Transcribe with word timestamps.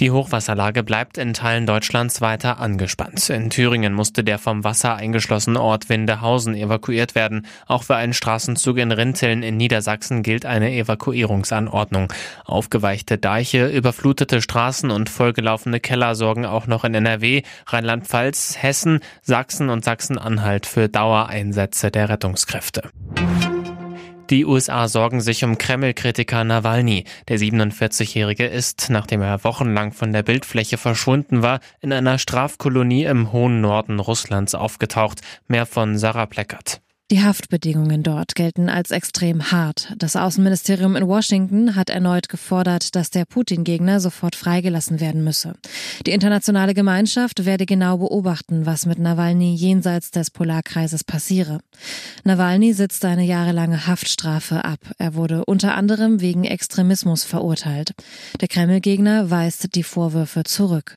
Die 0.00 0.10
Hochwasserlage 0.10 0.82
bleibt 0.82 1.18
in 1.18 1.34
Teilen 1.34 1.66
Deutschlands 1.66 2.22
weiter 2.22 2.58
angespannt. 2.58 3.28
In 3.28 3.50
Thüringen 3.50 3.92
musste 3.92 4.24
der 4.24 4.38
vom 4.38 4.64
Wasser 4.64 4.96
eingeschlossene 4.96 5.60
Ort 5.60 5.90
Windehausen 5.90 6.54
evakuiert 6.54 7.14
werden. 7.14 7.46
Auch 7.66 7.82
für 7.82 7.96
einen 7.96 8.14
Straßenzug 8.14 8.78
in 8.78 8.92
Rinteln 8.92 9.42
in 9.42 9.58
Niedersachsen 9.58 10.22
gilt 10.22 10.46
eine 10.46 10.72
Evakuierungsanordnung. 10.72 12.10
Aufgeweichte 12.46 13.18
Deiche, 13.18 13.68
überflutete 13.68 14.40
Straßen 14.40 14.90
und 14.90 15.10
vollgelaufene 15.10 15.80
Keller 15.80 16.14
sorgen 16.14 16.46
auch 16.46 16.66
noch 16.66 16.84
in 16.84 16.94
NRW, 16.94 17.42
Rheinland-Pfalz, 17.66 18.56
Hessen, 18.58 19.00
Sachsen 19.20 19.68
und 19.68 19.84
Sachsen-Anhalt 19.84 20.64
für 20.64 20.88
Dauereinsätze 20.88 21.90
der 21.90 22.08
Rettungskräfte. 22.08 22.88
Die 24.30 24.44
USA 24.44 24.86
sorgen 24.86 25.20
sich 25.20 25.42
um 25.42 25.58
Kreml-Kritiker 25.58 26.44
Nawalny. 26.44 27.02
Der 27.26 27.40
47-Jährige 27.40 28.46
ist, 28.46 28.88
nachdem 28.88 29.22
er 29.22 29.42
wochenlang 29.42 29.90
von 29.90 30.12
der 30.12 30.22
Bildfläche 30.22 30.78
verschwunden 30.78 31.42
war, 31.42 31.58
in 31.80 31.92
einer 31.92 32.16
Strafkolonie 32.16 33.06
im 33.06 33.32
hohen 33.32 33.60
Norden 33.60 33.98
Russlands 33.98 34.54
aufgetaucht. 34.54 35.20
Mehr 35.48 35.66
von 35.66 35.98
Sarah 35.98 36.26
Pleckert. 36.26 36.80
Die 37.10 37.24
Haftbedingungen 37.24 38.04
dort 38.04 38.36
gelten 38.36 38.68
als 38.68 38.92
extrem 38.92 39.50
hart. 39.50 39.92
Das 39.98 40.14
Außenministerium 40.14 40.94
in 40.94 41.08
Washington 41.08 41.74
hat 41.74 41.90
erneut 41.90 42.28
gefordert, 42.28 42.94
dass 42.94 43.10
der 43.10 43.24
Putin-Gegner 43.24 43.98
sofort 43.98 44.36
freigelassen 44.36 45.00
werden 45.00 45.24
müsse. 45.24 45.54
Die 46.06 46.12
internationale 46.12 46.72
Gemeinschaft 46.72 47.44
werde 47.44 47.66
genau 47.66 47.98
beobachten, 47.98 48.64
was 48.64 48.86
mit 48.86 49.00
Nawalny 49.00 49.54
jenseits 49.56 50.12
des 50.12 50.30
Polarkreises 50.30 51.02
passiere. 51.02 51.58
Nawalny 52.22 52.74
sitzt 52.74 53.04
eine 53.04 53.24
jahrelange 53.24 53.88
Haftstrafe 53.88 54.64
ab. 54.64 54.78
Er 54.98 55.14
wurde 55.14 55.44
unter 55.46 55.74
anderem 55.74 56.20
wegen 56.20 56.44
Extremismus 56.44 57.24
verurteilt. 57.24 57.92
Der 58.40 58.46
Kreml-Gegner 58.46 59.30
weist 59.30 59.74
die 59.74 59.82
Vorwürfe 59.82 60.44
zurück. 60.44 60.96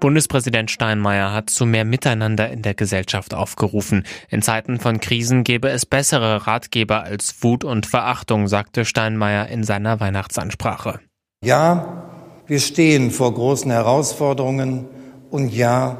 Bundespräsident 0.00 0.70
Steinmeier 0.70 1.32
hat 1.32 1.50
zu 1.50 1.66
mehr 1.66 1.84
Miteinander 1.84 2.50
in 2.50 2.62
der 2.62 2.74
Gesellschaft 2.74 3.34
aufgerufen. 3.34 4.04
In 4.28 4.42
Zeiten 4.42 4.78
von 4.78 5.00
Krisen 5.00 5.44
gäbe 5.44 5.68
es 5.68 5.86
bessere 5.86 6.46
Ratgeber 6.46 7.02
als 7.02 7.42
Wut 7.42 7.64
und 7.64 7.86
Verachtung, 7.86 8.48
sagte 8.48 8.84
Steinmeier 8.84 9.48
in 9.48 9.64
seiner 9.64 10.00
Weihnachtsansprache. 10.00 11.00
Ja, 11.44 12.04
wir 12.46 12.60
stehen 12.60 13.10
vor 13.10 13.34
großen 13.34 13.70
Herausforderungen 13.70 14.86
und 15.30 15.52
ja, 15.52 15.98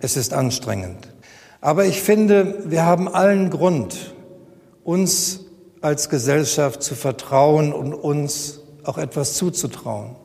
es 0.00 0.16
ist 0.16 0.32
anstrengend. 0.32 1.08
Aber 1.60 1.86
ich 1.86 2.02
finde, 2.02 2.64
wir 2.66 2.84
haben 2.84 3.08
allen 3.08 3.50
Grund, 3.50 4.14
uns 4.82 5.40
als 5.80 6.08
Gesellschaft 6.08 6.82
zu 6.82 6.94
vertrauen 6.94 7.72
und 7.72 7.94
uns 7.94 8.60
auch 8.84 8.98
etwas 8.98 9.34
zuzutrauen. 9.34 10.16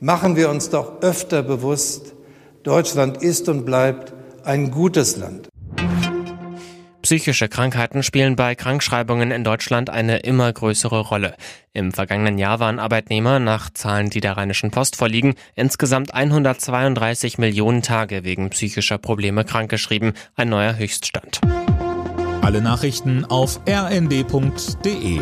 Machen 0.00 0.36
wir 0.36 0.50
uns 0.50 0.70
doch 0.70 1.00
öfter 1.02 1.42
bewusst, 1.42 2.14
Deutschland 2.62 3.22
ist 3.22 3.48
und 3.48 3.64
bleibt 3.64 4.12
ein 4.44 4.70
gutes 4.70 5.16
Land. 5.16 5.48
Psychische 7.02 7.48
Krankheiten 7.48 8.04
spielen 8.04 8.36
bei 8.36 8.54
Krankschreibungen 8.54 9.32
in 9.32 9.42
Deutschland 9.42 9.90
eine 9.90 10.18
immer 10.18 10.52
größere 10.52 11.00
Rolle. 11.00 11.34
Im 11.72 11.90
vergangenen 11.90 12.38
Jahr 12.38 12.60
waren 12.60 12.78
Arbeitnehmer 12.78 13.40
nach 13.40 13.70
Zahlen, 13.70 14.08
die 14.08 14.20
der 14.20 14.36
Rheinischen 14.36 14.70
Post 14.70 14.94
vorliegen, 14.94 15.34
insgesamt 15.56 16.14
132 16.14 17.38
Millionen 17.38 17.82
Tage 17.82 18.22
wegen 18.22 18.50
psychischer 18.50 18.98
Probleme 18.98 19.44
krankgeschrieben, 19.44 20.12
ein 20.36 20.48
neuer 20.48 20.76
Höchststand. 20.76 21.40
Alle 22.40 22.62
Nachrichten 22.62 23.24
auf 23.24 23.60
rnd.de 23.68 25.20